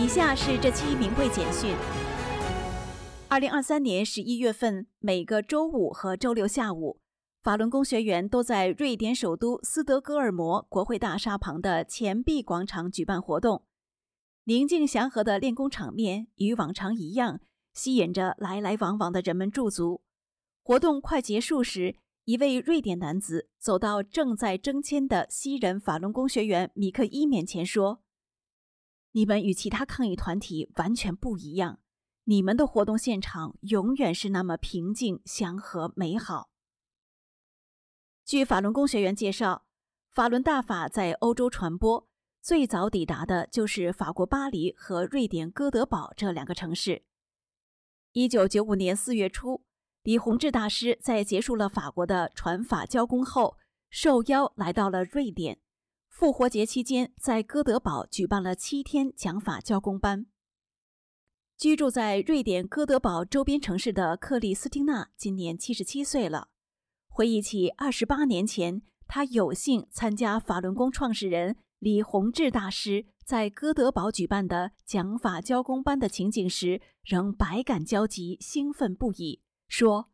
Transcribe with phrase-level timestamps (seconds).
[0.00, 1.76] 以下是这期名贵简讯。
[3.28, 6.98] 二零二三年十一月份，每个周五和周六下午，
[7.42, 13.66] 法轮功学员都在瑞典首都斯德哥尔摩国会大厦旁的钱币广场举办活动。
[14.44, 17.40] 宁静祥和的练功场面与往常一样，
[17.74, 20.00] 吸引着来来往往的人们驻足。
[20.62, 28.00] 活动快结束时，一位瑞典男子走到正在征签的西人法轮功学员米克伊面前说
[29.12, 31.80] ：“你们与其他抗议团体完全不一样。”
[32.24, 36.50] 你们的活动现场永远是那么平静、祥和、美好。
[38.24, 39.64] 据法轮功学员介绍，
[40.10, 42.08] 法轮大法在欧洲传播
[42.40, 47.02] 最早抵达的就是法国巴黎和瑞典哥德堡这两个城市。
[48.12, 49.64] 一九九五年四月初，
[50.02, 53.56] 李洪志大师在结束了法国的传法教功后，
[53.88, 55.58] 受邀来到了瑞典。
[56.10, 60.26] 复活节期间，在哥德堡举办了七天讲法教工班。
[61.56, 66.48] 居住在瑞典哥德堡周边城市的克里斯汀娜今年七十七岁了。
[67.08, 79.40] 回忆起二十八年前，她有幸参加法轮功创始人李洪志大师在哥德堡举办的讲法教工班的情景时，仍百感交集，兴奋不已。
[79.68, 80.10] 说：“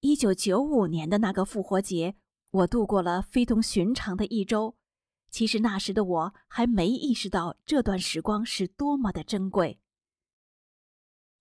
[0.00, 2.16] 一九九五年的那个复活节，
[2.50, 4.76] 我度过了非同寻常的一周。
[5.34, 9.80] 其实那时的我还没意识到这段时光是多么的珍贵。”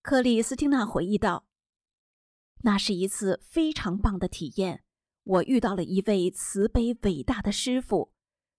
[0.02, 1.46] 克里斯汀娜回忆道
[2.66, 4.84] ：“那是一次非常棒的体验。
[5.24, 8.12] 我遇到了一位慈悲伟大的师傅，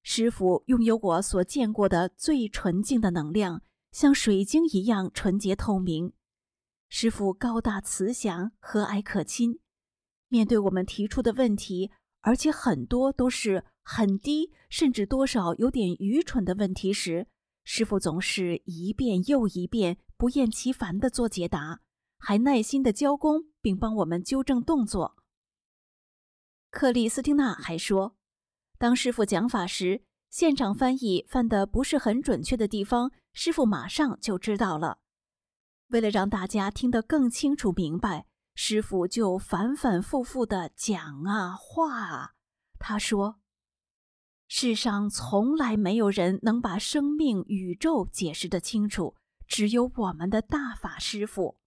[0.05, 6.12] 师傅拥有我所见过的最纯净的能量，像水晶一样纯洁透明。
[6.88, 9.58] 师傅高大慈祥、和蔼可亲。
[10.28, 11.90] 面对我们提出的问题，
[12.25, 17.28] 而且很多都是很低，甚至多少有点愚蠢的问题时，
[17.64, 21.80] 师傅总是一遍又一遍。”不厌其烦地做解答，
[22.18, 25.17] 还耐心地教功，并帮我们纠正动作。
[26.70, 28.17] 克里斯汀娜还说，
[28.79, 34.98] 当师傅讲法时，现场翻译犯的不是很准确的地方，师傅马上就知道了。
[35.89, 42.35] 为了让大家听得更清楚明白，师傅就反反复复的讲啊话啊。
[42.79, 43.41] 他说
[44.48, 49.17] ：“世上从来没有人能把生命、宇宙解释得清楚。”
[49.47, 51.59] 只有我们的大法师傅。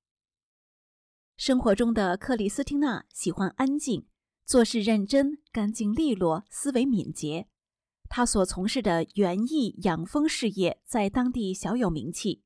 [1.38, 4.08] 生活中的克里斯汀娜喜欢安静，
[4.46, 7.48] 做事认真、干净利落，思维敏捷。
[8.09, 12.42] 她所从事的园艺养蜂事业在当地小有名气。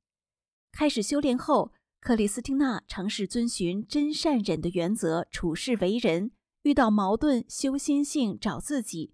[0.73, 6.31] 开始修炼后，克里斯汀娜尝试遵循真善忍的原则处事为人，
[6.63, 9.13] 遇到矛盾修心性，找自己，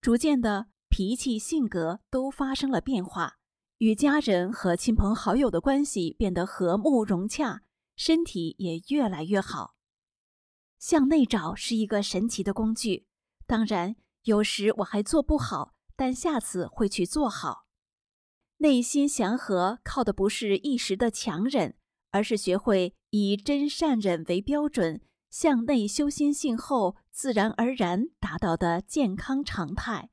[0.00, 3.34] 逐渐的脾气性格都发生了变化。
[3.76, 7.64] 与家人和亲朋好友的关系变得和睦融洽，
[7.96, 9.74] 身体也越来越好。
[10.78, 13.06] 向内找是一个神奇的工具，
[13.46, 17.66] 当然有时我还做不好，但下次会去做好。
[18.56, 21.76] 内心祥和靠的不是一时的强忍，
[22.12, 25.00] 而是学会以真善忍为标准，
[25.30, 30.10] 向内修心性后，自然而然达到的健康常态。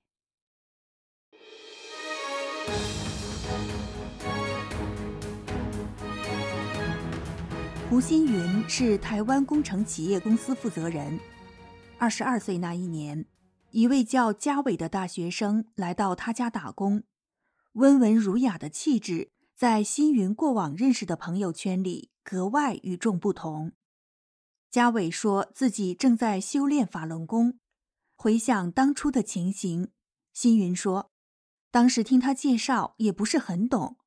[7.90, 11.20] 胡新云是台湾工程企业公司负责人。
[11.98, 13.26] 二十二岁那一年，
[13.72, 17.04] 一位叫嘉伟的大学生来到他家打工。
[17.74, 23.74] 温文儒雅的气质，在新云过往认识的朋友圈里格外与众不同。
[24.72, 27.60] 嘉伟说自己正在修炼法轮功，
[28.16, 29.92] 回想当初的情形，
[30.32, 31.12] 新云说，
[31.72, 33.98] 当时听他介绍也不是很懂。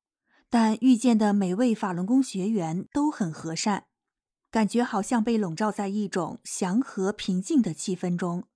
[0.49, 3.85] 但遇见的每位法轮功学员都很和善，
[4.49, 8.47] 感觉好像被笼罩在一种祥和平静的气氛中。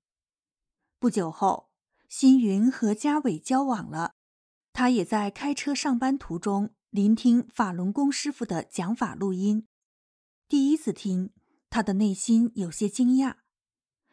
[0.97, 1.69] 不久后，
[2.09, 4.15] 新云和嘉伟交往了，
[4.73, 9.67] 他也在开车上班途中聆听法轮功师傅的讲法录音。
[10.47, 11.31] 第一次听，
[11.69, 13.35] 他的内心有些惊讶。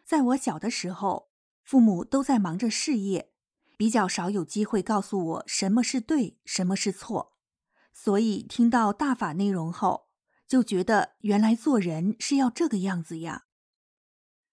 [0.05, 1.31] 在我小的时候，
[1.63, 3.31] 父母都在忙着事业，
[3.77, 7.37] 比较少有机会告诉我什么是对，什么是错。
[7.93, 10.09] 所以听到大法内容后，
[10.49, 13.45] 就觉得原来做人是要这个样子呀。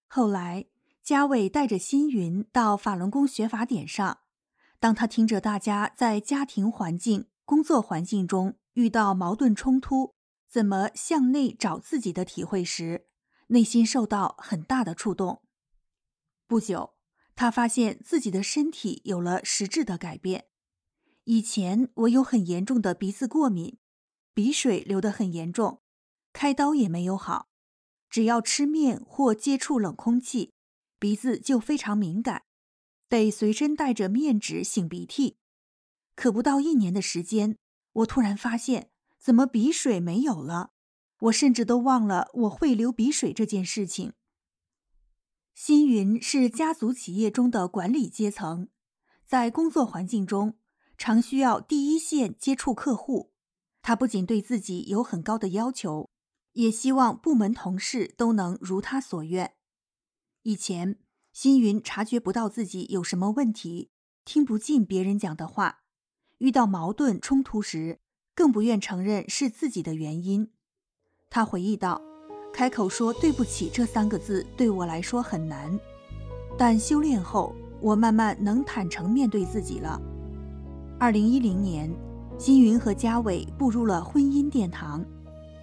[0.06, 0.66] 后来，
[1.02, 4.20] 嘉伟带着新云到法轮功学法点上，
[4.78, 10.14] 当他听着大家在家庭环境、工作环境中遇到矛盾冲突，
[10.48, 13.08] 怎么向内找自己的体会时，
[13.48, 15.42] 内心受到很大的触动。
[16.46, 16.94] 不久，
[17.36, 20.46] 他发现自己的身体有了实质的改变。
[21.24, 23.76] 以前我有很严重的鼻子过敏，
[24.32, 25.82] 鼻水流得很严重，
[26.32, 27.50] 开刀也没有好。
[28.08, 30.54] 只要吃面或接触冷空气，
[30.98, 32.44] 鼻子就非常敏感，
[33.10, 35.36] 得随身带着面纸擤鼻涕。
[36.22, 37.56] 可不到一年的时间，
[37.94, 40.70] 我突然发现，怎么鼻水没有了？
[41.22, 44.12] 我甚至都忘了我会流鼻水这件事情。
[45.52, 48.68] 星云是家族企业中的管理阶层，
[49.26, 50.56] 在工作环境中。
[50.96, 53.32] 常需要第一线接触客户，
[53.80, 56.08] 他不仅对自己有很高的要求，
[56.52, 59.54] 也希望部门同事都能如他所愿。
[60.42, 61.00] 以前，
[61.32, 63.90] 星云察觉不到自己有什么问题，
[64.24, 65.80] 听不进别人讲的话，
[66.42, 68.00] 遇到矛盾冲突时，
[68.34, 70.50] 更不愿承认是自己的原因。
[71.30, 72.02] 他回忆道
[72.52, 75.78] ：“开口说对不起这三个字对我来说很难，
[76.58, 80.02] 但修炼后，我慢慢能坦诚面对自己了。”
[80.98, 81.88] 二零一零年，
[82.36, 85.04] 辛云和嘉伟步入了婚姻殿堂。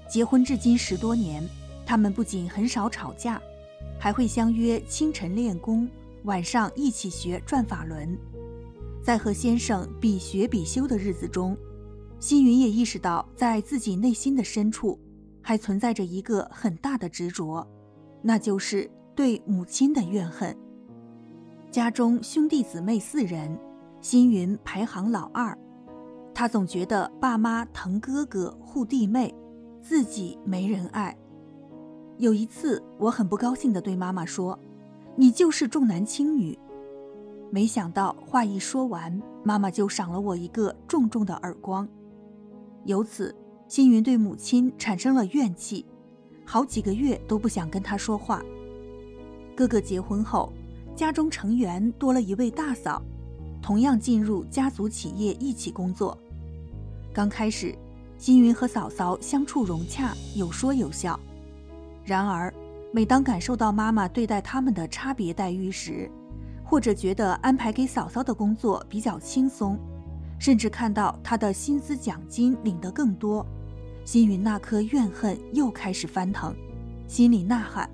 [0.10, 1.46] 结婚至今十多年，
[1.86, 3.42] 他们不仅很少吵架，
[4.00, 5.90] 还会相约清晨练功，
[6.24, 8.18] 晚上一起学转法轮。
[9.10, 11.58] 在和先生比学比修的日子中，
[12.20, 15.00] 辛云也意识到，在自己内心的深处，
[15.42, 17.68] 还存在着一个很大的执着，
[18.22, 20.56] 那就是对母亲的怨恨。
[21.72, 23.60] 家中兄弟姊妹四人。
[24.00, 25.58] 星云排行老二，
[26.32, 29.34] 他总觉得爸妈疼哥哥护弟妹，
[29.82, 31.18] 自己没人爱。
[32.20, 34.60] 有一次，我很不高兴地对妈妈说
[35.18, 36.56] ：“你就是重男轻女。”
[37.52, 41.88] 没想到话一说完，妈妈就赏了我一个重重的耳光。
[42.86, 43.36] 由此，
[43.68, 45.86] 星云对母亲产生了怨气，
[46.46, 48.42] 好几个月都不想跟她说话。
[49.56, 50.54] 哥哥结婚后，
[50.96, 53.02] 家中成员多了一位大嫂。
[53.62, 56.18] 同样进入家族企业一起工作。
[57.14, 57.76] 刚开始，
[58.18, 61.20] 星云和嫂嫂相处融洽，有说有笑。
[62.06, 62.54] 然而，
[62.94, 66.10] 每当感受到妈妈对待他们的差别待遇时，
[66.70, 69.76] 或者觉得安排给嫂嫂的工作比较轻松，
[70.38, 73.44] 甚至看到她的薪资奖金领得更多，
[74.06, 76.56] 星云那颗怨恨又开始翻腾，
[77.08, 77.90] 心里呐喊：“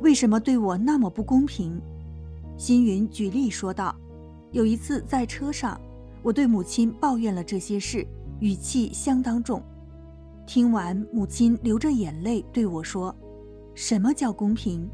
[0.00, 1.78] 为什么对我那么不公平？”
[2.56, 3.94] 星云举例说道。
[4.52, 5.78] 有一次在车上，
[6.22, 8.06] 我对母亲抱怨了这些事，
[8.38, 9.60] 语气相当重。
[10.46, 13.12] 听完，母亲流着眼泪对我说
[13.74, 14.88] ：“什么叫公平？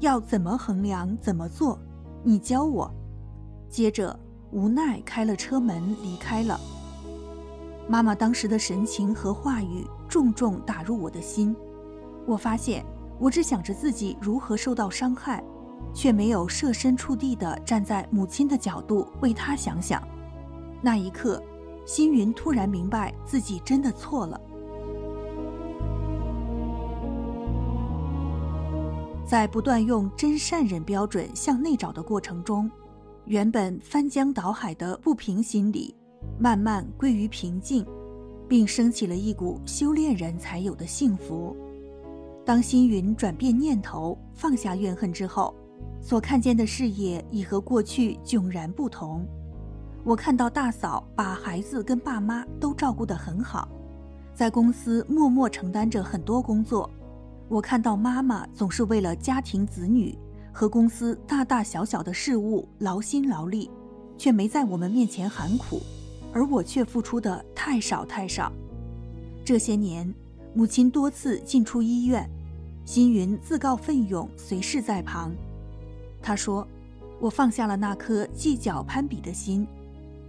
[0.00, 1.16] 要怎么衡量？
[1.16, 1.80] 怎么做？
[2.26, 2.92] 你教我。”
[3.70, 4.18] 接着
[4.50, 6.58] 无奈开了车门离开了。
[7.88, 11.54] 妈妈当时的神情和话语重重打入我的心。
[12.26, 12.84] 我发现，
[13.20, 15.42] 我只想着自己如何受到伤害。
[15.92, 20.02] 却没有设身处地地站在母亲的角度为她想想。
[20.82, 21.42] 那一刻，
[21.86, 24.40] 星云突然明白自己真的错了。
[29.26, 32.70] 在不断用真善忍标准向内找的过程中，
[33.24, 35.92] 原本翻江倒海的不平心理
[36.38, 37.84] 慢慢归于平静，
[38.46, 41.56] 并升起了一股修炼人才有的幸福。
[42.44, 45.54] 当星云转变念头，放下怨恨之后。
[45.98, 49.26] 所看见的视野已和过去迥然不同。
[50.04, 53.68] 我看到大嫂把孩子跟爸妈都照顾得很好，
[54.32, 56.88] 在公司默默承担着很多工作。
[57.48, 60.18] 我看到妈妈总是为了家庭子女
[60.52, 63.70] 和公司大大小小的事务劳心劳力，
[64.18, 65.80] 却没在我们面前喊苦，
[66.32, 68.50] 而我却付出的太少太少。
[69.44, 70.12] 这些年，
[70.54, 72.28] 母亲多次进出医院，
[72.84, 75.32] 星云自告奋勇随侍在旁。
[76.20, 76.66] 他说
[77.20, 79.64] ：“我放下了那颗计较攀比的心，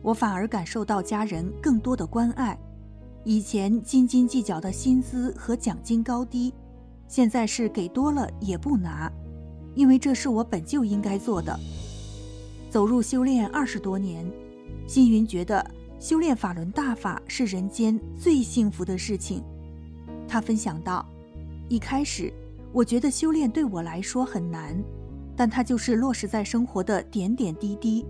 [0.04, 2.56] 我反而感受到家人更多的关爱。
[3.24, 6.54] 以前斤斤计较的薪资和奖金高低，
[7.08, 9.12] 现在是给多了也不拿，
[9.76, 11.58] 因为这是我本就应该做的。
[12.70, 14.30] 走入修炼二十多年，
[14.88, 15.66] 星云觉得
[16.00, 19.44] 修炼法轮大法是人间最幸福的事情。”
[20.28, 21.06] 他分享道
[21.70, 22.32] ：“一开始，
[22.74, 24.78] 我觉得修炼对我来说很难。”
[25.40, 28.04] 但它就是落实在生活的点点滴滴，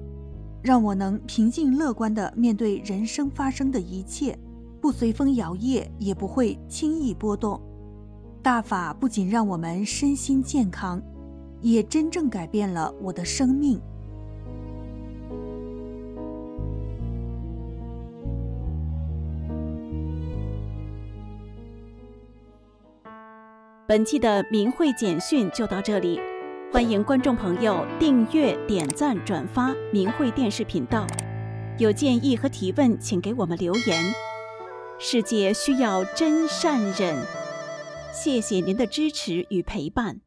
[0.63, 4.39] 让我能平静乐观地面对人生发生的一切，
[4.79, 7.59] 不随风摇曳，也不会轻易波动。
[8.47, 11.01] 大法不仅让我们身心健康，
[11.59, 13.77] 也真正改变了我的生命。
[23.85, 26.21] 本期的明慧简讯就到这里。
[26.71, 31.05] 欢迎观众朋友订阅、点赞、转发明慧电视频道。
[31.77, 34.01] 有建议和提问，请给我们留言。
[34.97, 37.13] 世界需要真善忍，
[38.19, 40.21] 谢谢您的支持与陪伴。